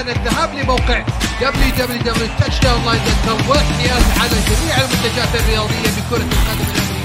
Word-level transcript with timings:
الآن 0.00 0.16
الذهاب 0.16 0.54
لموقع 0.54 1.04
www.touchdownline.com 1.40 3.48
والاحتياز 3.48 4.04
على 4.20 4.36
جميع 4.50 4.74
المنتجات 4.76 5.34
الرياضية 5.34 5.90
بكرة 5.96 6.16
القدم. 6.16 6.36
الأمريكية 6.36 6.95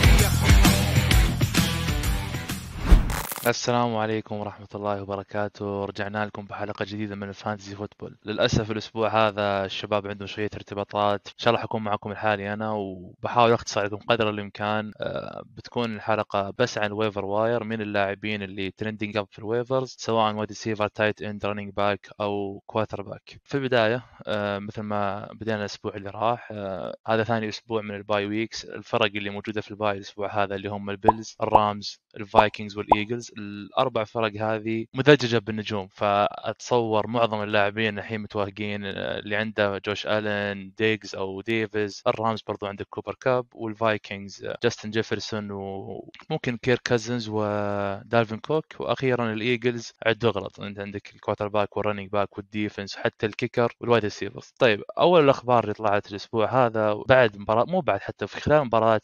السلام 3.48 3.96
عليكم 3.96 4.36
ورحمة 4.36 4.68
الله 4.76 5.02
وبركاته. 5.02 5.86
رجعنا 5.86 6.26
لكم 6.26 6.46
بحلقة 6.46 6.86
جديدة 6.86 7.16
من 7.16 7.30
ال 7.30 7.36
fantasy 7.36 7.76
football. 7.76 8.18
للأسف 8.26 8.72
الأسبوع 8.72 9.28
هذا 9.28 9.66
الشباب 9.66 10.08
عندهم 10.08 10.28
شوية 10.28 10.50
ارتباطات. 10.56 11.28
إن 11.28 11.34
شاء 11.38 11.54
الله 11.54 11.64
حكون 11.64 11.84
معكم 11.84 12.12
لحالي 12.12 12.54
أنا 12.54 12.72
وبحاول 12.72 13.52
أختصر 13.54 13.80
عليكم 13.80 13.98
قدر 13.98 14.30
الإمكان. 14.30 14.92
آه، 15.00 15.44
بتكون 15.46 15.96
الحلقة 15.96 16.54
بس 16.58 16.78
عن 16.78 16.86
ال 16.86 16.92
waiver 16.92 17.26
wire 17.26 17.64
من 17.64 17.82
اللاعبين 17.82 18.44
اللي 18.44 18.72
trending 18.72 19.18
up 19.18 19.28
في 19.32 19.40
ال 19.40 19.47
waivers 19.47 19.96
سواء 20.00 20.34
wide 20.36 20.54
receiver 20.54 20.88
tight 20.88 21.22
end 21.22 21.46
running 21.46 21.74
back 21.74 22.10
أو 22.22 22.64
quarterback 22.66 23.40
في 23.44 23.56
البداية 23.58 24.06
آه، 24.28 24.60
مثل 24.60 24.82
ما 24.82 25.30
بدينا 25.34 25.60
الأسبوع 25.60 25.96
اللي 25.96 26.10
راح 26.10 26.50
آه، 26.52 26.96
هذا 27.08 27.24
ثاني 27.24 27.50
أسبوع 27.50 27.82
من 27.82 27.96
ال 27.96 28.03
bye 28.03 28.26
weeks 28.26 28.66
الفرق 28.66 29.12
اللي 29.16 29.30
موجودة 29.30 29.62
في 29.62 29.72
ال 29.72 29.77
bye 29.77 29.92
الأسبوع 29.98 30.44
هذا 30.44 30.56
اللي 30.56 30.70
هم 30.70 30.90
البيلز 30.90 31.36
الرامز 31.42 32.02
الفايكنجز 32.18 32.78
والايجلز 32.78 33.31
الأربع 33.38 34.04
فرق 34.04 34.32
هذه 34.42 34.86
مدججة 34.94 35.38
بالنجوم 35.38 35.88
فأتصور 35.88 37.08
معظم 37.08 37.44
اللاعبين 37.44 38.00
الحين 38.00 38.22
متوهقين 38.22 38.86
اللي 38.86 39.36
عنده 39.36 39.78
Josh 39.86 40.08
Allen 40.08 40.72
Diggs 40.78 41.16
أو 41.16 41.42
Davis 41.42 42.02
ال 42.08 42.15
Rams 42.15 42.42
برضو 42.48 42.66
عندك 42.66 42.88
Cooper 42.90 43.16
Kupp 43.22 43.46
وال 43.54 43.75
Vikings 43.75 44.48
Justin 44.64 44.90
Jefferson 44.90 45.52
وممكن 45.52 46.58
Kirk 46.58 46.80
Cousins 46.84 47.30
و 47.30 47.45
Dalvin 47.45 48.38
Cook 48.40 48.66
وأخيرا 48.80 49.34
ال 49.34 49.42
Eagles 49.42 49.94
عد 50.06 50.26
غلط 50.26 50.60
أنت 50.60 50.80
عندك 50.80 51.16
ال 51.16 51.19
quarterback 51.19 51.48
وال 51.48 51.78
running 51.78 52.10
back 52.10 52.38
وال 52.38 52.51
defense 52.51 52.96
وحتى 52.98 53.26
ال 53.26 53.33
kicker 53.33 53.76
وال 53.80 53.88
wide 53.88 54.04
receivers 54.04 54.54
طيب 54.60 54.84
أول 55.00 55.24
الأخبار 55.24 55.64
اللي 55.64 55.74
طلعت 55.74 56.12
الأسبوع 56.12 56.66
هذا 56.66 56.94
بعد 57.10 57.38
مباراه 57.38 57.66
مو 57.66 57.80
بعد 57.82 58.00
حتى 58.00 58.28
في 58.28 58.42
خلال 58.42 58.66
مباراة 58.66 59.02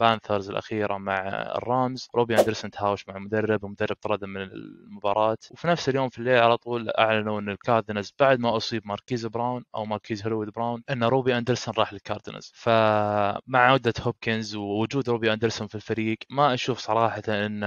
ال 0.00 0.06
Panthers 0.06 0.50
الأخيرة 0.50 0.98
مع 0.98 1.28
ال 1.56 1.66
Rams 1.66 2.08
Robbie 2.14 2.38
Anderson 2.38 2.70
تهاوش 2.70 3.08
مع 3.08 3.16
المدرب 3.16 3.64
ومدرب 3.64 3.96
طرده 4.02 4.26
من 4.26 4.42
المباراة. 4.42 5.36
وفي 5.50 5.68
نفس 5.68 5.88
اليوم 5.88 6.08
في 6.08 6.18
الليل 6.18 6.38
على 6.38 6.56
طول 6.56 6.90
أعلنوا 6.90 7.40
إن 7.40 7.48
ال 7.48 7.54
Cardinals 7.54 8.12
بعد 8.20 8.38
ما 8.40 8.56
أصيب 8.56 8.82
Marquise 8.86 9.26
Brown 9.26 9.64
أو 9.74 9.84
Marquise 9.84 10.22
Hollywood 10.22 10.50
Brown 10.50 10.82
إن 10.90 11.04
Robbie 11.04 11.38
Anderson 11.38 11.74
راح 11.78 11.92
لل 11.92 12.03
Cardinals 12.03 12.52
فمع 12.54 13.38
عوده 13.58 13.94
Hopkins 14.00 14.56
ووجود 14.56 15.08
Robbie 15.08 15.32
Anderson 15.32 15.66
في 15.66 15.74
الفريق 15.74 16.18
ما 16.30 16.54
أشوف 16.54 16.78
صراحة 16.78 17.22
إن 17.28 17.64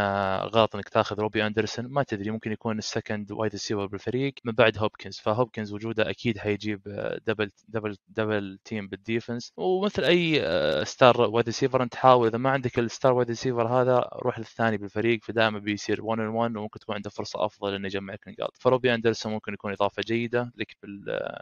غلط 0.53 0.75
إنك 0.75 0.89
تاخذ 0.89 1.19
Robbie 1.19 1.45
Anderson. 1.47 1.85
ما 1.87 2.03
تدري 2.03 2.31
ممكن 2.31 2.51
يكون 2.51 2.77
ال 2.77 2.85
second 2.85 3.31
wide 3.31 3.51
receiver 3.51 3.85
بالفريق 3.85 4.33
من 4.45 4.53
بعد 4.53 4.77
Hopkins. 4.77 5.19
ف 5.19 5.26
Hopkins 5.26 5.73
وجوده 5.73 6.09
أكيد 6.09 6.37
حيجيب 6.37 6.81
double 7.27 7.51
double 7.67 7.97
double 8.07 8.59
team 8.65 8.87
بال 8.87 9.02
defense 9.02 9.53
ومثل 9.57 10.03
أي 10.03 10.41
star 10.85 11.21
wide 11.21 11.45
receiver 11.45 11.83
أنت 11.83 11.95
حاول 11.95 12.20
إذا 12.27 12.37
ما 12.37 12.49
عندك 12.49 12.79
ال 12.79 12.86
star 12.86 13.13
wide 13.13 13.27
receiver 13.27 13.67
هذا 13.67 14.09
روح 14.13 14.39
للثاني 14.39 14.77
بالفريق 14.77 15.23
فدائما 15.23 15.59
بيصير 15.59 16.03
1 16.03 16.21
on 16.21 16.23
1 16.23 16.55
وممكن 16.55 16.79
تكون 16.79 16.95
عنده 16.95 17.09
فرصة 17.09 17.45
أفضل 17.45 17.73
إنه 17.73 17.85
يجمع 17.85 18.13
لك 18.13 18.27
نقاط. 18.27 18.57
ف 18.57 18.62
Robbie 18.62 18.93
Anderson 18.93 19.31
ممكن 19.31 19.53
يكون 19.53 19.71
إضافة 19.71 20.03
جيدة 20.07 20.51
لك 20.57 20.77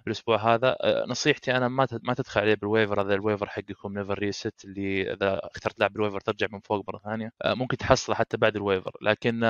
بالأسبوع 0.06 0.54
هذا. 0.54 0.78
نصيحتي 1.08 1.58
أنا 1.58 1.68
ما 1.68 1.88
ما 2.04 2.14
تدخل 2.14 2.42
عليه 2.42 2.56
بال 2.56 2.67
waiver 2.67 3.02
هذا 3.02 3.14
ال 3.14 3.19
waiver 3.19 3.50
حقكم 3.50 3.94
never 3.98 4.20
reset 4.20 4.66
اللي 4.66 5.14
إذا 5.14 5.40
اخترت 5.44 5.80
لاعب 5.80 5.94
بال 5.94 6.00
waiver 6.00 6.20
ترجع 6.20 6.48
من 6.52 6.60
فوق 6.60 6.84
مرة 6.88 6.98
ثانية. 6.98 7.32
ممكن 7.46 7.78
تحصله 7.78 8.16
حتى 8.16 8.38
بعد 8.38 8.56
ال 8.56 8.61
waiver 8.61 8.92
لكن 9.02 9.44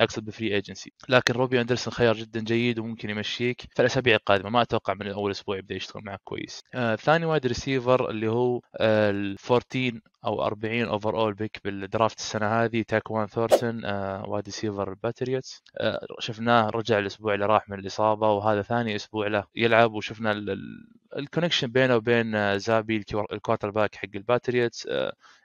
أقصد 0.00 0.24
ب 0.24 0.30
free 0.30 0.54
agency 0.54 0.92
لكن 1.08 1.34
Robbie 1.34 1.60
Anderson 1.60 1.92
خيار 1.92 2.16
جدا 2.16 2.40
جيد 2.40 2.78
وممكن 2.78 3.10
يمشيك 3.10 3.60
في 3.60 3.80
الأسابيع 3.80 4.16
القادمة. 4.16 4.50
ما 4.50 4.62
أتوقع 4.62 4.94
من 4.94 5.06
أول 5.08 5.30
أسبوع 5.30 5.56
يبدأ 5.56 5.74
يشتغل 5.74 6.02
معك 6.04 6.20
كويس. 6.24 6.62
ثاني 6.98 7.26
wide 7.26 7.46
receiver 7.46 8.10
اللي 8.10 8.28
هو 8.28 8.60
ال 8.80 9.36
14 9.50 10.00
أو 10.26 10.42
40 10.46 10.88
overall 10.88 11.18
pick 11.20 11.34
بال 11.34 11.60
draft 11.64 12.18
السنة 12.18 12.46
هذه 12.46 12.82
Tyquan 12.88 13.26
Thornton 13.26 13.84
آه 13.84 14.28
wide 14.28 14.44
receiver 14.44 14.90
ال 14.90 14.98
Patriots 14.98 15.62
آه 15.80 16.06
شفناه 16.20 16.68
رجع 16.70 16.98
الأسبوع 16.98 17.34
اللي 17.34 17.46
راح 17.46 17.68
من 17.68 17.78
الإصابة 17.78 18.30
وهذا 18.32 18.62
ثاني 18.62 18.96
أسبوع 18.96 19.26
له 19.26 19.44
يلعب 19.56 19.92
وشفنا 19.92 20.32
ال 21.16 21.20
connection 21.20 21.66
بينه 21.66 21.96
وبين 21.96 22.58
Zappe 22.58 23.04
ال 23.32 23.70
quarterback 23.70 23.94
حق 23.94 24.08
ال 24.14 24.22
Patriots 24.22 24.88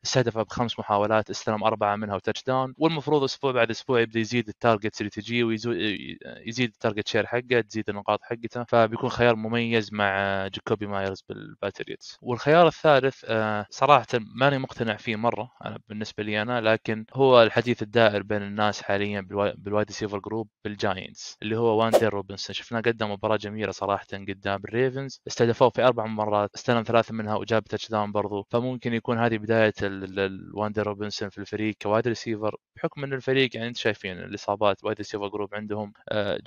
استهدف 0.05 0.37
بخمس 0.37 0.79
محاولات 0.79 1.29
استلم 1.29 1.63
أربعة 1.63 1.95
منها 1.95 2.15
و 2.15 2.43
touchdown 2.43 2.73
والمفروض 2.77 3.23
أسبوع 3.23 3.51
بعد 3.51 3.69
أسبوع 3.69 3.99
يبدأ 3.99 4.19
يزيد 4.19 4.47
ال 4.47 4.54
targets 4.54 5.01
اللي 5.01 5.09
تجيه 5.09 5.43
ويزيد 5.43 6.69
ال 6.69 6.75
target 6.75 7.07
share 7.07 7.25
حقه 7.25 7.61
تزيد 7.61 7.89
النقاط 7.89 8.19
حقته. 8.23 8.63
فبيكون 8.63 9.09
خيار 9.09 9.35
مميز 9.35 9.93
مع 9.93 10.47
Jakobi 10.47 10.87
Meyers 10.87 11.23
بال 11.29 11.47
Patriots 11.47 12.17
والخيار 12.21 12.67
الثالث 12.67 13.25
صراحة 13.69 14.07
ماني 14.13 14.57
مقتنع 14.57 14.95
فيه 14.97 15.15
مرة 15.15 15.51
أنا 15.65 15.79
بالنسبة 15.89 16.23
لي 16.23 16.41
أنا 16.41 16.61
لكن 16.61 17.05
هو 17.13 17.43
الحديث 17.43 17.83
الدائر 17.83 18.23
بين 18.23 18.41
الناس 18.41 18.81
حاليا 18.81 19.21
بال 19.57 19.67
wide 19.67 19.87
receiver 19.87 20.19
group 20.19 20.49
بال 20.63 20.82
Giants 20.82 21.37
اللي 21.41 21.57
هو 21.57 21.79
Wan'Dale 21.81 22.13
Robinson. 22.13 22.53
شفناه 22.53 22.81
قدم 22.81 23.11
مباراة 23.11 23.37
جميلة 23.37 23.71
صراحة 23.71 24.05
قدام 24.13 24.61
ال 24.65 24.72
Ravens. 24.72 25.21
استهدفوه 25.57 25.69
في 25.69 25.87
أربع 25.87 26.05
مرات 26.05 26.55
استلم 26.55 26.83
ثلاثة 26.83 27.13
منها 27.13 27.35
وجاب 27.35 27.63
touchdown 27.63 28.11
برضو. 28.11 28.47
فممكن 28.51 28.93
يكون 28.93 29.17
هذه 29.17 29.37
بداية 29.37 29.73
ال 29.81 29.93
Wan'Dale 29.93 30.87
Robinson 30.87 31.29
في 31.29 31.37
الفريق 31.37 31.75
ك 31.81 31.87
wide 31.87 32.07
receiver. 32.07 32.55
بحكم 32.75 33.03
إن 33.03 33.13
الفريق 33.13 33.55
يعني 33.55 33.67
انت 33.67 33.77
شايفين 33.77 34.17
الإصابات 34.17 34.83
wide 34.83 34.97
receiver 34.97 35.27
group 35.27 35.55
عندهم 35.55 35.93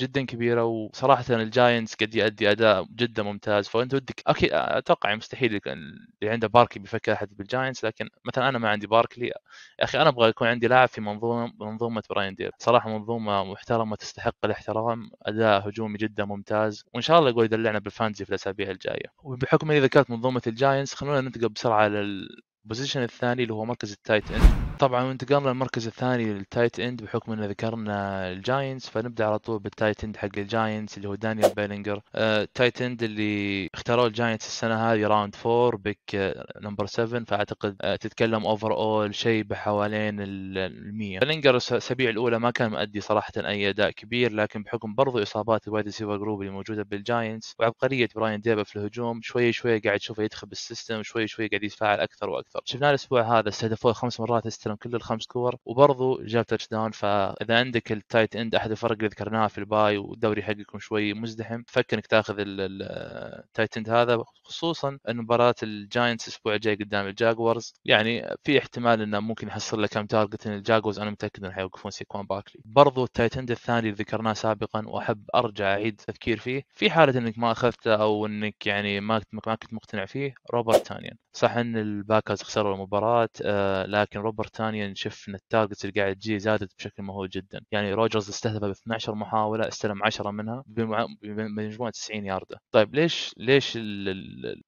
جدا 0.00 0.26
كبيرة. 0.26 0.64
وصراحة 0.64 1.24
ال 1.30 1.39
Giants 1.39 1.94
قد 1.94 2.14
يؤدي 2.14 2.50
أداء 2.50 2.84
جدا 2.96 3.22
ممتاز. 3.22 3.68
فأنت 3.68 3.94
ودك 3.94 4.22
أكيد 4.26 4.50
أتوقع 4.52 5.14
مستحيل 5.14 5.60
اللي 5.66 6.32
عنده 6.32 6.48
Barkley 6.48 6.78
بيفكر 6.78 7.12
أحد 7.12 7.28
بال 7.36 7.47
Giants. 7.47 7.84
لكن 7.84 8.08
مثلا 8.24 8.48
أنا 8.48 8.58
ما 8.58 8.68
عندي 8.68 8.86
Barkley. 8.86 9.26
يا 9.26 9.84
أخي 9.84 10.00
أنا 10.02 10.08
أبغى 10.08 10.28
يكون 10.28 10.48
عندي 10.48 10.68
لاعب 10.68 10.88
في 10.88 11.00
منظومه 11.00 11.52
منظومة 11.60 12.02
Brian 12.10 12.34
Daboll. 12.34 12.50
صراحة 12.58 12.90
منظومة 12.90 13.44
محترمة 13.44 13.96
تستحق 13.96 14.34
الاحترام. 14.44 15.10
أداء 15.22 15.68
هجومي 15.68 15.98
جدا 15.98 16.24
ممتاز. 16.24 16.84
وإن 16.94 17.02
شاء 17.02 17.18
الله 17.18 17.30
يقول 17.30 17.44
يدلعنا 17.44 17.78
بال 17.78 17.88
fantasy 17.88 18.24
في 18.24 18.30
الأسابيع 18.30 18.70
الجاية. 18.70 18.99
وبحكم 19.22 19.70
اني 19.70 19.80
ذكرت 19.80 20.10
منظومة 20.10 20.42
ال 20.46 20.53
Giants 20.53 20.94
خلونا 20.94 21.20
ننتقل 21.20 21.48
بسرعة 21.48 21.88
لل 21.88 22.11
position 22.11 23.02
الثاني 23.02 23.42
اللي 23.42 23.54
هو 23.54 23.64
مركز 23.64 23.92
ال 23.92 23.99
tight 23.99 24.30
end 24.30 24.69
طبعا 24.80 25.12
انتقلنا 25.12 25.48
للمركز 25.48 25.86
الثاني 25.86 26.24
لل 26.24 26.40
tight 26.40 26.80
end 26.80 27.02
بحكم 27.02 27.32
إن 27.32 27.44
ذكرنا 27.44 28.28
ال 28.30 28.39
Giants 28.39 28.88
فنبدأ 28.88 29.26
على 29.26 29.38
طول 29.38 29.58
بال 29.58 29.71
tight 29.71 30.04
end 30.04 30.16
حق 30.16 30.28
ال 30.38 30.47
Giants 30.47 30.96
اللي 30.96 31.08
هو 31.08 31.14
دانيال 31.14 31.54
بيلينجر. 31.54 32.00
آه 32.14 32.42
ال 32.42 32.49
tight 32.49 32.82
end 32.82 33.02
اللي 33.02 33.68
اختاروه 33.74 34.06
ال 34.06 34.12
Giants 34.12 34.46
السنة 34.46 34.92
هذه 34.92 35.06
round 35.06 35.36
4 35.46 35.76
pick 35.82 35.98
آه 36.14 36.46
number 36.60 36.86
7 36.86 37.24
فأعتقد 37.24 37.76
آه 37.82 37.96
تتكلم 37.96 38.46
overall 38.46 39.14
شيء 39.14 39.42
بحوالين 39.42 40.20
ال 40.20 40.94
100 40.98 41.18
بيلينجر 41.18 41.50
الأسابيع 41.50 42.10
الأولى 42.10 42.38
ما 42.38 42.50
كان 42.50 42.70
مؤدي 42.70 43.00
صراحة 43.00 43.32
أي 43.36 43.70
أداء 43.70 43.90
كبير 43.90 44.32
لكن 44.32 44.62
بحكم 44.62 44.94
برضو 44.94 45.22
إصابات 45.22 45.68
ال 45.68 45.72
wide 45.72 45.84
receiver 45.84 46.16
group 46.16 46.40
اللي 46.40 46.52
موجودة 46.52 46.82
بال 46.82 47.00
Giants 47.00 47.54
وعبقرية 47.58 48.08
براين 48.14 48.40
ديبول 48.40 48.62
في 48.62 48.76
الهجوم 48.76 49.20
شوي 49.22 49.52
شوي 49.52 49.78
قاعد 49.78 49.98
تشوفه 49.98 50.22
يدخل 50.22 50.46
بال 50.46 50.60
system 50.60 51.02
شوي 51.02 51.26
شوي 51.26 51.48
قاعد 51.48 51.62
يتفاعل 51.62 52.00
أكثر 52.00 52.30
وأكثر. 52.30 52.60
شفناه 52.64 52.90
الأسبوع 52.90 53.38
هذا 53.38 53.48
استهدفوه 53.48 53.92
خمس 53.92 54.20
مرات 54.20 54.46
استلم 54.70 54.90
كل 54.90 54.96
الخمس 54.96 55.26
كور 55.26 55.56
وبرضه 55.64 56.22
جاب 56.24 56.46
touchdown 56.46 56.90
فإذا 56.90 57.58
عندك 57.58 57.92
ال 57.92 58.00
tight 58.00 58.36
end 58.36 58.54
أحد 58.54 58.70
الفرق 58.70 58.92
اللي 58.92 59.08
ذكرناها 59.08 59.48
في 59.48 59.58
ال 59.58 59.68
bye 59.68 59.98
والدوري 59.98 60.42
حقكم 60.42 60.78
شوي 60.78 61.14
مزدحم 61.14 61.62
فكر 61.68 61.96
إنك 61.96 62.06
تاخذ 62.06 62.34
ال 62.38 62.61
tight 62.61 63.76
end 63.76 63.90
هذا 63.90 64.24
خصوصا 64.44 64.98
ان 65.08 65.16
مباراه 65.16 65.54
ال 65.62 65.72
Giants 65.72 66.28
الأسبوع 66.28 66.54
الجاي 66.54 66.74
قدام 66.74 67.06
ال 67.06 67.15
Jaguars 67.15 67.74
يعني 67.84 68.36
في 68.44 68.58
احتمال 68.58 69.02
إنه 69.02 69.20
ممكن 69.20 69.48
يحصل 69.48 69.80
له 69.80 69.86
كم 69.86 70.06
target 70.06 70.46
ان 70.46 70.52
ال 70.52 70.58
Jaguars 70.58 70.98
أنا 70.98 71.10
متأكد 71.10 71.44
إنه 71.44 71.52
حيوقفون 71.54 71.90
سيكوان 71.90 72.26
باكلي. 72.26 72.62
برضو 72.64 73.04
ال 73.04 73.10
tight 73.10 73.38
end 73.38 73.50
الثاني 73.50 73.78
اللي 73.78 73.90
ذكرناه 73.92 74.32
سابقا 74.32 74.82
وأحب 74.86 75.24
أرجع 75.34 75.72
أعيد 75.72 76.00
التفكير 76.00 76.38
فيه 76.38 76.62
في 76.74 76.90
حالة 76.90 77.18
إنك 77.18 77.38
ما 77.38 77.52
أخذته 77.52 77.94
أو 77.94 78.26
إنك 78.26 78.66
يعني 78.66 79.00
ما 79.00 79.20
ما 79.32 79.40
كنت 79.40 79.72
مقتنع 79.74 80.06
فيه 80.06 80.34
روبرت 80.54 80.86
تونيان. 80.86 81.16
صح 81.32 81.50
إن 81.56 81.76
ال 81.76 81.84
Packers 81.85 82.42
خسروا 82.42 82.74
المباراة 82.74 83.28
آه 83.42 83.86
لكن 83.86 84.20
روبرت 84.20 84.54
تونيان 84.60 84.94
شفنا 84.94 85.36
ال 85.36 85.42
targets 85.42 85.84
اللي 85.84 86.00
قاعد 86.00 86.16
تجي 86.16 86.38
زادت 86.38 86.74
بشكل 86.78 87.02
مهول 87.02 87.28
جدا. 87.28 87.60
يعني 87.70 87.92
روجرز 87.94 88.28
استهدف 88.28 88.64
ب 88.64 88.70
12 88.70 89.14
محاولة 89.14 89.68
استلم 89.68 90.02
10 90.04 90.30
منها 90.30 90.64
بمجموعة 90.66 91.90
90 91.90 92.24
يارده 92.26 92.58
طيب 92.72 92.94
ليش 92.94 93.34
ليش 93.36 93.78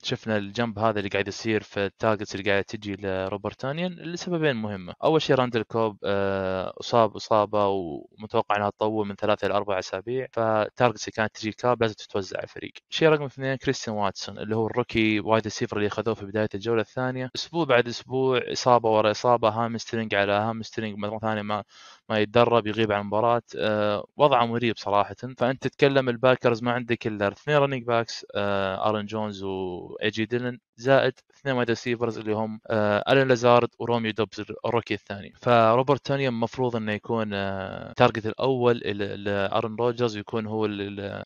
شفنا 0.03 0.37
ال 0.37 0.45
jump 0.45 0.79
هذا 0.79 0.99
اللي 0.99 1.09
قاعد 1.11 1.29
يصير 1.29 1.63
في 1.63 1.87
ال 1.87 1.93
targets 1.93 2.35
اللي 2.35 2.51
قاعد 2.51 2.65
تجي 2.65 2.97
لروبرت 2.97 3.61
تونيان 3.61 3.93
لسببين 3.93 4.57
مهمة. 4.57 4.95
أول 5.05 5.23
شيء 5.23 5.37
راندل 5.37 5.63
كوب 5.63 5.99
آه 6.05 6.73
أصاب 6.81 7.17
إصابة 7.17 7.67
ومتوقع 7.69 8.57
إنها 8.57 8.71
تطول 8.71 9.07
من 9.09 9.15
ثلاثة 9.15 9.47
إلى 9.47 9.55
أربع 9.55 9.79
أسابيع. 9.79 10.27
فال 10.33 10.48
targets 10.48 11.03
اللي 11.09 11.13
كانت 11.17 11.37
تجي 11.37 11.53
كوب 11.53 11.83
لازم 11.83 11.95
تتوزع 11.95 12.37
على 12.37 12.45
الفريق. 12.45 12.73
شيء 12.91 13.09
رقم 13.09 13.25
اثنين 13.25 13.57
كريستيان 13.57 13.97
واتسون 13.97 14.39
اللي 14.39 14.57
هو 14.57 14.67
ال 14.67 14.74
rookie 14.74 15.21
wide 15.21 15.43
receiver 15.45 15.77
اللي 15.77 15.87
أخذوه 15.89 16.15
في 16.15 16.27
بداية 16.27 16.49
الجولة 16.55 16.81
الثانية. 16.81 17.31
أسبوع 17.37 17.65
بعد 17.65 17.89
أسبوع 17.89 18.41
إصابة 18.53 18.91
ورا 18.91 19.11
إصابة 19.11 19.51
hamstring 19.83 20.15
على 20.15 20.33
hamstring 20.33 20.99
مرة 20.99 21.19
ثانية 21.19 21.43
ما 21.43 21.65
ما 22.13 22.19
يتدرب 22.21 22.67
يغيب 22.67 22.93
عن 22.93 23.01
المباراة 23.01 23.43
آه، 23.57 24.05
وضعه 24.17 24.47
مريب 24.47 24.77
صراحة. 24.77 25.15
فأنت 25.39 25.63
تتكلم 25.63 26.09
ال 26.09 26.15
Packers 26.15 26.63
ما 26.63 26.73
عندك 26.73 27.07
إلا 27.07 27.29
اثنين 27.29 27.57
running 27.59 27.85
backs 27.85 28.27
ارن 28.87 29.07
جونز 29.07 29.43
واي 29.43 30.11
جي 30.11 30.25
ديلن 30.25 30.59
زائد 30.77 31.13
اثنين 31.35 31.55
wide 31.57 31.69
receivers 31.69 32.19
اللي 32.19 32.33
هم 32.33 32.61
آه 32.71 33.05
الين 33.13 33.29
لازارد 33.29 33.69
وروميو 33.79 34.13
دوبز 34.13 34.45
ال 34.67 34.71
rookie 34.71 34.95
الثاني. 34.95 35.33
فروبرت 35.43 36.07
تونيان 36.07 36.35
المفروض 36.35 36.77
إنه 36.77 36.93
يكون 36.93 37.31
آه 37.35 37.93
target 37.97 38.27
الأول 38.27 38.79
لارن 38.79 39.77
روجرز 39.77 40.17
ويكون 40.17 40.47
هو 40.47 40.67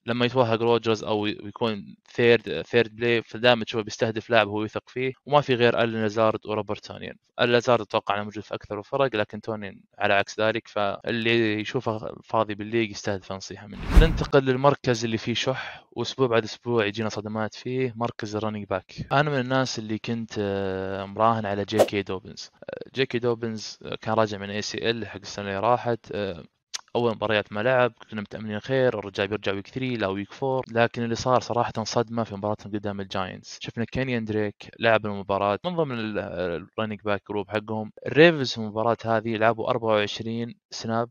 لما 0.07 0.27
يتوهق 0.27 0.63
روجرز 0.63 1.05
أو 1.05 1.27
يكون 1.27 1.97
third 2.11 2.63
third 2.63 2.97
play 2.97 3.23
فدائما 3.23 3.65
تشوفه 3.65 3.85
بيستهدف 3.85 4.31
لاعب 4.31 4.49
هو 4.49 4.65
يثق 4.65 4.89
فيه. 4.89 5.13
وما 5.27 5.41
في 5.41 5.55
غير 5.55 5.83
الين 5.83 6.03
لازارد 6.03 6.47
وروبرت 6.47 6.85
تونيون 6.87 7.15
الين 7.41 7.53
لازارد 7.53 7.81
أتوقع 7.81 8.15
إنه 8.15 8.25
موجود 8.25 8.43
في 8.45 8.55
أكثر 8.55 8.79
الفرق 8.79 9.17
لكن 9.17 9.41
تونيون 9.41 9.81
على 9.99 10.15
عكس 10.15 10.41
ذلك. 10.41 10.69
فاللي 10.77 11.61
يشوفه 11.61 12.15
فاضي 12.25 12.55
بال 12.55 12.64
league 12.64 12.91
يستهدف 12.91 13.33
نصيحة 13.33 13.67
مني. 13.67 13.81
ننتقل 14.01 14.45
للمركز 14.45 15.05
اللي 15.05 15.19
فيه 15.19 15.35
شح. 15.35 15.85
واسبوع 15.93 16.27
بعد 16.27 16.45
أسبوع 16.45 16.87
يجينا 16.87 17.09
صدمات 17.09 17.55
فيه. 17.55 17.93
مركز 17.97 18.37
ال 18.37 18.40
running 18.40 18.65
back 18.65 18.95
أنا 19.13 19.31
من 19.31 19.41
الناس 19.41 19.79
اللي 19.79 19.99
كنت 19.99 20.33
آه، 20.39 21.05
مراهن 21.05 21.47
على 21.47 21.65
جي 21.65 21.85
كي 21.85 22.03
دوبنز 22.03 22.51
جي 22.95 23.07
كي 23.07 23.19
دوبنز 23.19 23.79
كان 24.01 24.15
راجع 24.15 24.39
من 24.39 24.51
ACL 24.51 25.07
حق 25.07 25.21
السنة 25.23 25.49
اللي 25.49 25.61
راحت. 25.61 26.07
آه، 26.13 26.45
أول 26.97 27.13
مباريات 27.13 27.53
ما 27.53 27.61
لعب 27.61 27.93
كنا 28.11 28.21
متأملين 28.21 28.61
خير 28.61 28.99
الرجال 28.99 29.29
بيرجع 29.29 29.53
week 29.53 29.67
3 29.69 29.87
لا 29.87 30.07
week 30.07 30.29
4 30.43 30.63
لكن 30.73 31.03
اللي 31.03 31.15
صار 31.15 31.41
صراحة 31.41 31.73
صدمة 31.85 32.25
في 32.25 32.35
مباراتهم 32.37 32.73
قدام 32.73 33.01
ال 33.01 33.08
Giants. 33.08 33.59
شفنا 33.61 33.85
كينيان 33.85 34.25
دريك 34.25 34.71
لعب 34.81 35.07
المباراة 35.07 35.59
من 35.65 35.77
ضمن 35.77 36.19
ال 36.19 36.29
running 36.29 37.01
back 37.05 37.23
group 37.29 37.51
حقهم. 37.51 37.93
ال 38.07 38.13
Ravens 38.13 38.53
في 38.53 38.59
المباراة 38.59 38.97
هذه 39.05 39.37
لعبوا 39.37 39.71
24 39.71 40.55
snap 40.71 41.11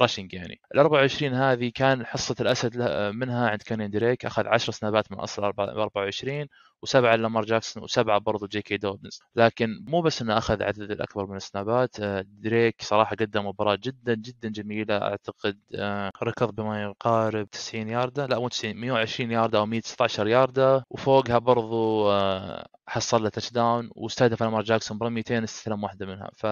rushing 0.00 0.34
يعني. 0.34 0.60
ال 0.74 0.78
24 0.78 1.34
هذه 1.34 1.72
كان 1.74 2.06
حصة 2.06 2.34
الأسد 2.40 2.76
منها 3.14 3.50
عند 3.50 3.62
كينيان 3.62 3.90
دريك 3.90 4.26
أخذ 4.26 4.46
10 4.46 4.72
snap 4.72 5.04
ات 5.04 5.12
من 5.12 5.18
أصل 5.18 5.44
24 5.44 6.46
وسبعة 6.86 7.16
لامار 7.16 7.44
جاكسون 7.44 7.82
وسبعة 7.82 8.18
برضو 8.18 8.46
جي 8.46 8.62
كي 8.62 8.76
دوبنز. 8.76 9.20
لكن 9.36 9.84
مو 9.88 10.02
بس 10.02 10.22
إنه 10.22 10.38
أخذ 10.38 10.62
عدد 10.62 10.90
الأكبر 10.90 11.26
من 11.26 11.36
ال 11.36 11.47
snap 11.47 11.89
ات 11.89 12.00
آه، 12.00 12.24
دريك 12.28 12.82
صراحة 12.82 13.16
قدم 13.16 13.46
مباراة 13.46 13.78
جدا 13.82 14.14
جدا 14.14 14.48
جميلة. 14.48 14.96
أعتقد 15.02 15.58
آه، 15.74 16.10
ركض 16.22 16.54
بما 16.54 16.82
يقارب 16.82 17.50
90 17.50 17.88
ياردة. 17.88 18.26
لا 18.26 18.38
مو 18.38 18.48
90 18.48 18.76
120 18.76 19.30
ياردة 19.30 19.58
أو 19.58 19.66
119 19.66 20.26
ياردة. 20.26 20.84
وفوقها 20.90 21.38
برضو 21.38 22.10
آه، 22.10 22.66
حصل 22.86 23.22
له 23.22 23.28
touchdown 23.28 23.90
واستهدف 23.96 24.42
لامار 24.42 24.62
جاكسون 24.62 24.98
برميتين 24.98 25.42
استلم 25.42 25.84
واحدة 25.84 26.06
منها. 26.06 26.30
ف 26.36 26.46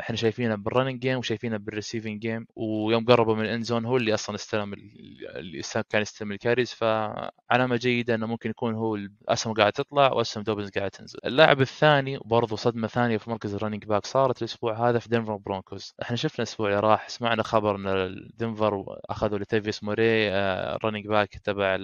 إحنا 0.00 0.16
شايفينه 0.16 0.54
بال 0.54 0.64
running 0.64 1.00
game 1.00 1.18
وشايفينه 1.18 1.56
بال 1.56 1.68
receiving 1.68 2.20
game 2.20 2.46
ويوم 2.56 3.04
قربوا 3.04 3.34
من 3.34 3.44
ال 3.44 3.49
end 3.49 3.62
zone 3.62 3.84
هو 3.84 3.96
اللي 3.96 4.14
أصلا 4.14 4.36
استلم 4.36 4.74
اللي 4.74 5.62
كان 5.90 6.02
يستلم 6.02 6.32
ال 6.32 6.37
carries 6.37 6.72
فعلامة 6.72 7.76
جيدة 7.76 8.14
إنه 8.14 8.26
ممكن 8.26 8.50
يكون 8.50 8.74
هو 8.74 8.94
الأسهم 8.96 9.54
قاعد 9.54 9.72
تطلع 9.72 10.12
وأسهم 10.12 10.44
دوبنز 10.44 10.70
قاعد 10.70 10.90
تنزل. 10.90 11.18
اللاعب 11.24 11.60
الثاني 11.60 12.18
وبرضه 12.18 12.56
صدمة 12.56 12.88
ثانية 12.88 13.16
في 13.18 13.30
مركز 13.30 13.54
ال 13.54 13.58
running 13.58 13.84
back 13.84 14.06
صارت 14.06 14.42
الأسبوع 14.42 14.88
هذا 14.88 14.98
في 14.98 15.08
Denver 15.08 15.36
Broncos. 15.36 15.94
إحنا 16.02 16.16
شفنا 16.16 16.36
الأسبوع 16.38 16.68
اللي 16.68 16.80
راح 16.80 17.08
سمعنا 17.08 17.42
خبر 17.42 17.76
إن 17.76 18.16
Denver 18.38 18.84
أخذوا 19.10 19.38
لتافيس 19.38 19.84
موري 19.84 20.28
ال 20.76 20.80
running 20.80 21.06
back 21.06 21.38
تبع 21.38 21.76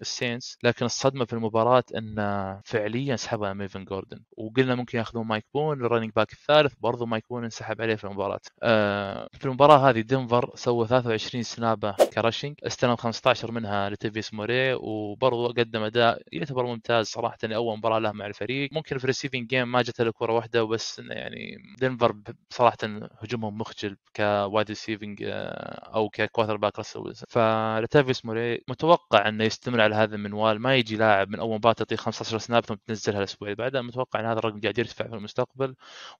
ال 0.00 0.08
Saints 0.08 0.58
لكن 0.62 0.86
الصدمة 0.86 1.24
في 1.24 1.32
المباراة 1.32 1.84
إن 1.96 2.16
فعليا 2.64 3.16
سحبها 3.16 3.52
ملفن 3.52 3.84
جوردن. 3.84 4.22
وقلنا 4.36 4.74
ممكن 4.74 4.98
ياخذون 4.98 5.26
مايك 5.26 5.44
بون 5.54 5.84
ال 5.84 5.87
running 5.87 6.10
back 6.16 6.32
الثالث 6.32 6.74
برضو 6.80 7.06
مايك 7.06 7.24
بون 7.30 7.44
انسحب 7.44 7.80
عليه 7.82 7.94
في 7.94 8.04
المباراة. 8.04 8.40
آه، 8.62 9.28
في 9.32 9.44
المباراة 9.44 9.90
هذه 9.90 10.00
Denver 10.00 10.50
سوى 10.54 10.86
23 10.86 11.42
snap 11.42 11.92
ة 11.92 11.99
ك 11.99 12.06
rushing 12.06 12.54
استلم 12.66 12.96
15 12.96 13.52
منها 13.52 13.90
لتافيس 13.90 14.34
موري 14.34 14.74
وبرضو 14.74 15.48
قدم 15.48 15.82
أداء 15.82 16.22
يعتبر 16.32 16.66
ممتاز 16.66 17.06
صراحة 17.06 17.38
لأول 17.42 17.78
مباراة 17.78 17.98
له 17.98 18.12
مع 18.12 18.26
الفريق. 18.26 18.72
ممكن 18.72 18.98
في 18.98 19.04
ال 19.04 19.08
receiving 19.08 19.46
game 19.48 19.72
ما 19.72 19.82
جت 19.82 20.00
له 20.00 20.12
كرة 20.12 20.32
واحدة 20.32 20.64
وبس 20.64 20.98
يعني 20.98 21.56
Denver 21.80 22.14
صراحة 22.50 22.76
هجومهم 23.22 23.58
مخجل 23.58 23.96
ك 24.16 24.26
wide 24.26 24.68
receiving 24.68 25.22
آه، 25.26 25.90
أو 25.94 26.08
ك 26.08 26.56
quarterback 26.56 26.78
راسل 26.78 27.12
فلتافيس 27.28 28.24
موري 28.24 28.64
متوقع 28.68 29.28
إنه 29.28 29.44
يستمر 29.44 29.80
على 29.80 29.89
هذا 29.94 30.16
المنوال 30.16 30.60
ما 30.60 30.76
يجي 30.76 30.96
لاعب 30.96 31.28
من 31.30 31.40
أول 31.40 31.54
مباراة 31.54 31.74
تعطيه 31.74 31.96
15 31.96 32.38
snap 32.38 32.64
ثم 32.64 32.74
تنزلها 32.74 33.18
الأسبوع 33.18 33.48
اللي 33.48 33.56
بعده 33.56 33.82
متوقع 33.82 34.20
إن 34.20 34.24
هذا 34.26 34.38
الرقم 34.38 34.60
قاعد 34.60 34.78
يرتفع 34.78 35.08
في 35.08 35.14
المستقبل. 35.14 35.74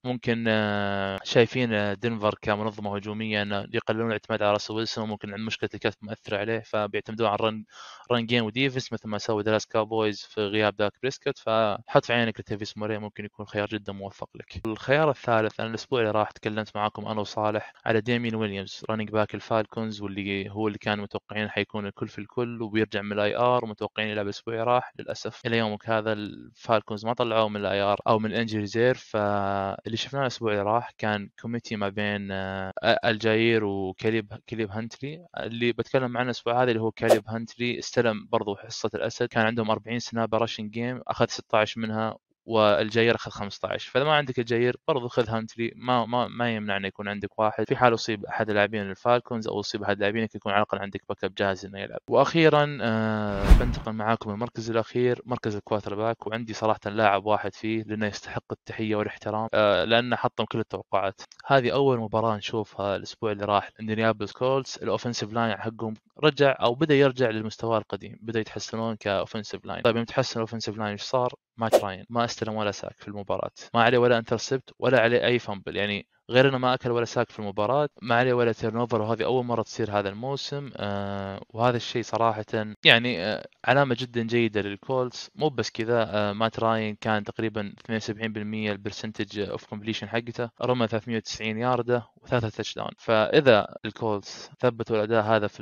ممكن 0.04 0.44
آه، 0.48 1.18
شايفين 1.24 1.72
آه، 1.74 1.94
Denver 1.94 2.34
كمنظمة 2.42 2.96
هجومية 2.96 3.42
إنه 3.42 3.66
يقللون 3.72 4.06
الاعتماد 4.06 4.42
على 4.42 4.52
راسل 4.52 4.74
ويلسون 4.74 5.04
وممكن 5.04 5.32
عند 5.32 5.40
مشكلة 5.46 5.70
الكتف 5.74 5.94
مؤثره 6.02 6.36
عليه 6.38 6.60
فبيعتمدون 6.60 7.26
على 7.26 7.34
ال 7.34 7.42
run 7.42 7.64
run 8.12 8.26
game 8.26 8.44
و 8.44 8.50
defense 8.50 8.92
مثل 8.92 9.08
ما 9.08 9.18
سوى 9.18 9.42
Dallas 9.42 9.66
Cowboys 9.66 10.22
في 10.22 10.40
غياب 10.40 10.76
داك 10.76 10.92
بريسكت 11.02 11.38
فحط 11.38 12.04
في 12.04 12.12
عينك 12.12 12.40
لتافيس 12.40 12.78
موري 12.78 12.98
ممكن 12.98 13.24
يكون 13.24 13.46
خيار 13.46 13.66
جدا 13.68 13.92
موفق 13.92 14.28
لك. 14.34 14.60
الخيار 14.66 15.10
الثالث 15.10 15.60
أنا 15.60 15.68
الأسبوع 15.68 16.00
اللي 16.00 16.10
راح 16.10 16.30
تكلمت 16.30 16.76
معاكم 16.76 17.06
أنا 17.06 17.20
وصالح 17.20 17.72
على 17.86 18.00
ديمين 18.00 18.34
ويليامز 18.34 18.84
running 18.90 19.10
back 19.10 19.34
ال 19.34 19.43
Falcons 19.43 20.02
واللي 20.02 20.50
هو 20.50 20.66
اللي 20.68 20.78
كان 20.78 21.00
متوقعين 21.00 21.50
حيكون 21.50 21.86
الكل 21.86 22.08
في 22.08 22.18
الكل 22.18 22.62
وبيرجع 22.62 23.02
من 23.02 23.12
ال 23.12 23.36
IR 23.36 23.59
ومتوقعين 23.64 24.08
يلعب 24.08 24.24
الأسبوع 24.24 24.64
راح 24.64 24.92
للأسف 24.98 25.46
إلى 25.46 25.58
يومك 25.58 25.88
هذا 25.90 26.12
ال 26.12 26.24
Falcons 26.24 27.06
ما 27.06 27.12
طلعوه 27.12 27.48
من 27.48 27.56
ال 27.60 27.80
IR 27.80 28.00
أو 28.06 28.18
من 28.18 28.30
ال 28.30 28.34
injury 28.34 28.58
reserve 28.58 29.04
فاللي 29.04 29.96
شفناه 29.96 30.22
الأسبوع 30.22 30.52
اللي 30.52 30.62
راح 30.62 30.90
كان 30.98 31.30
committee 31.40 31.76
ما 31.76 31.88
بين 31.88 32.28
آه، 32.32 32.72
الجاير 33.04 33.64
وكيلب 33.64 34.32
كيلب 34.48 34.70
هانتلي. 34.70 35.26
اللي 35.36 35.72
بتكلم 35.72 36.16
عنه 36.16 36.26
الأسبوع 36.26 36.62
هذا 36.62 36.70
اللي 36.70 36.82
هو 36.82 36.90
كيلب 36.90 37.22
هانتلي 37.28 37.78
استلم 37.78 38.26
برضو 38.32 38.56
حصة 38.56 38.90
الأسد. 38.94 39.26
كان 39.26 39.46
عندهم 39.46 39.70
40 39.70 39.98
snap 39.98 40.38
ة 40.38 40.42
rushing 40.42 40.70
game 40.70 41.02
أخذ 41.08 41.26
16 41.28 41.80
منها 41.80 42.16
والجاير 42.50 43.14
أخذ 43.14 43.30
15 43.30 43.90
فإذا 43.90 44.04
ما 44.04 44.12
عندك 44.14 44.38
الجاير 44.38 44.76
برضو 44.88 45.08
خذ 45.08 45.30
هانتلي 45.30 45.72
ما 45.76 46.06
ما 46.06 46.28
ما 46.28 46.54
يمنع 46.54 46.76
إنه 46.76 46.88
يكون 46.88 47.08
عندك 47.08 47.38
واحد. 47.38 47.64
في 47.68 47.76
حال 47.76 47.94
اصيب 47.94 48.24
أحد 48.26 48.50
اللاعبين 48.50 48.90
ال 48.90 48.97
Falcons 48.97 49.48
أو 49.48 49.60
اصيب 49.60 49.82
أحد 49.82 50.00
لاعبينك 50.00 50.34
يكون 50.34 50.52
على 50.52 50.58
الأقل 50.62 50.78
عندك 50.78 51.00
backup 51.08 51.34
جاهز 51.34 51.66
إنه 51.66 51.78
يلعب. 51.80 52.00
وأخيرا 52.08 52.78
آه 52.82 53.58
بنتقل 53.60 53.92
معاكم 53.92 54.30
المركز 54.30 54.70
الأخير 54.70 55.22
مركز 55.24 55.56
ال 55.56 55.94
quarterback. 55.94 56.26
وعندي 56.26 56.52
صراحة 56.54 56.80
لاعب 56.86 57.26
واحد 57.26 57.54
فيه 57.54 57.82
لأنه 57.82 58.06
يستحق 58.06 58.44
التحية 58.52 58.96
والاحترام 58.96 59.48
آه 59.54 59.84
لأنه 59.84 60.16
حطم 60.16 60.44
كل 60.44 60.58
التوقعات. 60.58 61.20
هذه 61.46 61.70
أول 61.72 61.98
مباراة 61.98 62.36
نشوفها 62.36 62.96
الأسبوع 62.96 63.32
اللي 63.32 63.44
راح 63.44 63.70
انديانابلس 63.80 64.32
كولز 64.32 64.78
ال 64.82 64.87
offensive 64.87 65.32
line 65.32 65.56
حقهم 65.56 65.94
رجع 66.24 66.56
أو 66.60 66.74
بدأ 66.74 66.94
يرجع 66.94 67.30
للمستوى 67.30 67.78
القديم. 67.78 68.18
بدا 68.22 68.40
يتحسنون 68.40 68.96
ك 68.96 69.03
offensive 69.03 69.64
line 69.64 69.82
طيب 69.82 69.96
يوم 69.96 70.04
تحسن 70.04 70.40
ال 70.40 70.44
offensive 70.44 70.78
line 70.78 70.90
إيش 70.90 71.02
صار؟ 71.02 71.34
مات 71.60 71.74
راين 71.84 72.04
ما 72.10 72.24
استلم 72.24 72.54
ولا 72.54 72.70
sack 72.70 72.96
في 73.00 73.08
المباراة. 73.08 73.50
ما 73.74 73.82
عليه 73.82 73.98
ولا 73.98 74.18
intercept 74.18 74.70
ولا 74.78 75.00
عليه 75.00 75.24
أي 75.26 75.38
fumble 75.38 75.76
يعني 75.76 76.06
غير 76.30 76.48
إنه 76.48 76.58
ما 76.58 76.74
أكل 76.74 76.90
ولا 76.90 77.04
sack 77.04 77.30
في 77.30 77.38
المباراة 77.38 77.88
ما 78.02 78.14
عليه 78.14 78.32
ولا 78.32 78.52
turnover 78.52 79.02
وهذه 79.02 79.24
أول 79.24 79.44
مرة 79.44 79.62
تصير 79.62 79.98
هذا 79.98 80.08
الموسم 80.08 80.70
آه 80.76 81.40
وهذا 81.48 81.76
الشيء 81.76 82.02
صراحة 82.02 82.44
يعني 82.84 83.24
آه 83.24 83.46
علامة 83.64 83.96
جدا 83.98 84.22
جيدة 84.22 84.60
للكولز 84.60 85.28
مو 85.34 85.48
بس 85.48 85.70
كذا 85.70 86.08
آه 86.16 86.32
مات 86.32 86.60
راين 86.60 86.96
كان 87.00 87.24
تقريبا 87.24 87.74
72% 87.90 88.70
ال 88.70 88.76
percentage 88.76 89.38
of 89.40 89.66
completion 89.66 90.08
حقته. 90.08 90.50
رمى 90.62 90.86
390 90.88 91.58
يارده 91.58 92.06
وثلاثة 92.22 92.48
touchdown 92.48 92.90
فإذا 92.98 93.76
الكولز 93.84 94.50
ثبتوا 94.60 94.96
الأداء 94.96 95.24
هذا 95.24 95.46
في 95.46 95.60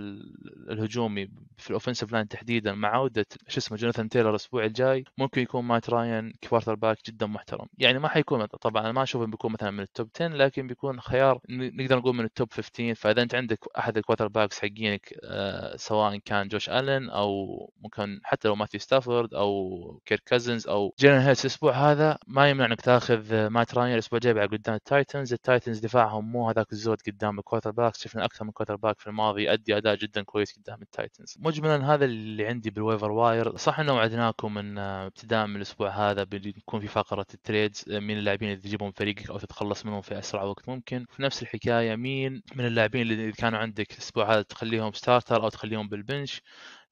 الهجومي 0.71 1.29
في 1.59 1.71
ال 1.71 1.75
offensive 1.75 2.13
line 2.13 2.29
تحديدا 2.29 2.73
مع 2.75 2.89
عودة 2.89 3.27
شو 3.49 3.59
اسمه 3.59 3.79
جوناثان 3.79 4.09
تايلر 4.09 4.31
الأسبوع 4.31 4.65
الجاي 4.65 5.05
ممكن 5.19 5.43
يكون 5.43 5.65
مات 5.65 5.91
راين 5.91 6.33
quarterback 6.49 6.99
جدا 7.07 7.27
محترم. 7.27 7.67
يعني 7.79 7.99
ما 7.99 8.09
حيكون 8.09 8.47
طبعا 8.47 8.83
أنا 8.83 8.93
ما 8.93 9.03
أشوف 9.03 9.23
انه 9.23 9.31
بيكون 9.31 9.53
مثلا 9.53 9.71
من 9.71 9.81
ال 9.81 9.88
top 9.88 10.09
10 10.17 10.29
لكن 10.29 10.67
بيكون 10.67 11.01
خيار 11.01 11.41
نقدر 11.49 11.99
نقول 11.99 12.15
من 12.15 12.25
ال 12.25 12.32
top 12.32 12.53
15 12.53 12.95
فإذا 12.95 13.23
أنت 13.23 13.35
عندك 13.35 13.59
أحد 13.79 13.97
ال 13.97 14.29
quarterbacks 14.29 14.61
حقينك 14.61 15.15
آه، 15.25 15.77
سواء 15.77 16.17
كان 16.17 16.49
جوش 16.49 16.69
الن 16.69 17.11
أو 17.11 17.73
ممكن 17.81 18.21
حتى 18.25 18.49
لو 18.49 18.55
ماثيو 18.55 18.81
ستافورد 18.81 19.35
أو 19.35 20.01
كيرك 20.07 20.23
كازنز 20.27 20.69
أو 20.69 20.95
جيلن 20.99 21.19
هيرتس 21.19 21.45
الأسبوع 21.45 21.73
هذا 21.73 22.19
ما 22.27 22.51
يمنع 22.51 22.67
انك 22.67 22.81
تاخذ 22.81 23.49
مات 23.49 23.75
راين 23.75 23.95
الأسبوع 23.95 24.17
الجاي 24.17 24.35
بعد 24.35 24.49
قدام 24.49 24.75
التايتنز 24.75 25.33
التايتنز 25.33 25.79
دفاعهم 25.79 26.33
مو 26.33 26.51
هذاك 26.59 26.73
الزود 26.73 26.99
قدام 27.07 27.39
ال 27.39 27.71
quarterbacks 27.71 28.03
شفنا 28.03 28.25
أكثر 28.25 28.45
من 28.45 28.51
quarterback 28.51 29.01
في 29.01 29.07
الماضي 29.07 29.45
يؤدي 29.45 29.77
أداء 29.77 29.95
جدا 29.95 30.23
كويس 30.23 30.59
قدام 30.59 30.83
التايتنز 30.83 31.35
مجملا 31.39 31.95
هذا 31.95 32.05
اللي 32.05 32.47
عندي 32.47 32.71
بال 32.71 32.81
waiver 32.81 33.11
wire 33.11 33.57
صح 33.57 33.81
إنه 33.81 33.95
وعدناكم 33.95 34.55
من 34.55 34.79
آه، 34.79 35.07
ابتداء 35.07 35.47
من 35.47 35.57
الأسبوع 35.57 36.11
هذا 36.11 36.25
بيكون 36.25 36.81
في 36.81 36.89
فقرة 36.89 37.27
ال 37.35 37.42
trades 37.42 37.85
آه، 37.91 37.99
من 37.99 38.19
اللاعبين 38.19 38.49
اللي 38.51 38.63
تجيبهم 38.63 38.93
فريقك 38.93 39.31
أو 39.31 39.39
تتخلص 39.39 39.87
منهم 39.87 40.01
في 40.01 40.19
أسرع 40.19 40.43
وقت 40.43 40.69
ممكن. 40.69 41.07
في 41.11 41.23
نفس 41.23 41.43
الحكاية 41.43 41.97
مين 41.97 42.43
من 42.55 42.67
اللاعبين 42.67 43.03
اللي 43.03 43.33
كانوا 43.33 43.59
عندك 43.59 43.93
الأسبوع 43.93 44.33
هذا 44.33 44.43
تخليهم 44.43 44.93
starter 44.93 45.43
أو 45.43 45.49
تخليهم 45.49 45.89
بال 45.89 46.04
bench 46.04 46.43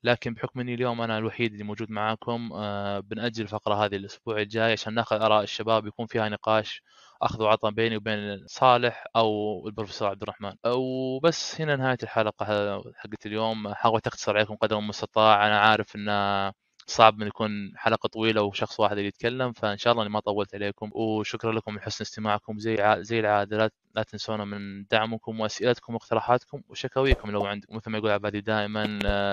لكن 0.04 0.34
بحكم 0.34 0.60
إني 0.60 0.74
اليوم 0.74 1.00
أنا 1.00 1.18
الوحيد 1.18 1.52
اللي 1.52 1.64
موجود 1.64 1.90
معاكم 1.90 2.52
آه 2.52 3.00
بنأجل 3.00 3.42
الفقرة 3.42 3.74
هذه 3.74 3.96
الأسبوع 3.96 4.40
الجاي 4.40 4.72
عشان 4.72 4.94
ناخذ 4.94 5.16
آراء 5.16 5.42
الشباب 5.42 5.86
يكون 5.86 6.06
فيها 6.06 6.28
نقاش 6.28 6.82
أخذ 7.22 7.42
وعطاء 7.42 7.70
بيني 7.70 7.96
وبين 7.96 8.46
صالح 8.46 9.04
أو 9.16 9.62
البروفيسور 9.66 10.08
عبد 10.08 10.22
الرحمن. 10.22 10.52
وبس 10.66 11.60
هنا 11.60 11.76
نهاية 11.76 11.98
الحلقة 12.02 12.46
حقت 12.94 13.26
اليوم. 13.26 13.74
حاولت 13.74 14.06
أختصر 14.06 14.36
عليكم 14.36 14.54
قدر 14.54 14.78
المستطاع. 14.78 15.46
أنا 15.46 15.60
عارف 15.60 15.96
إن 15.96 16.52
صعب 16.86 17.18
من 17.18 17.26
يكون 17.26 17.72
حلقة 17.76 18.06
طويلة 18.06 18.42
وشخص 18.42 18.80
واحد 18.80 18.96
اللي 18.96 19.08
يتكلم 19.08 19.52
فإن 19.52 19.76
شاء 19.78 19.92
الله 19.92 20.02
إني 20.02 20.12
ما 20.12 20.20
طولت 20.20 20.54
عليكم. 20.54 20.90
وشكرا 20.94 21.52
لكم 21.52 21.76
لحسن 21.76 22.04
استماعكم. 22.04 22.58
زي. 22.58 22.96
زي 22.98 23.20
العادة 23.20 23.70
لا, 23.94 24.02
تنسونا 24.02 24.44
من 24.44 24.84
دعمكم 24.90 25.40
وأسئلتكم 25.40 25.94
واقتراحاتكم 25.94 26.62
وشكاويكم 26.68 27.30
لو 27.30 27.46
عندكم 27.46 27.76
مثل 27.76 27.90
ما 27.90 27.98
يقول 27.98 28.10
عبادي 28.10 28.40
دائما. 28.40 28.86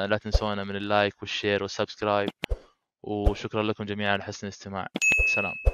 لا 0.10 0.18
تنسونا 0.18 0.63
من 0.63 0.75
ال 0.75 0.85
like 0.85 1.22
وال 1.22 1.34
share 1.34 1.63
وال 1.63 1.75
subscribe. 1.75 2.30
وشكرا 3.04 3.63
لكم 3.63 3.84
جميعا 3.84 4.13
على 4.13 4.24
حسن 4.24 4.48
الاستماع. 4.48 4.88
سلام. 5.36 5.73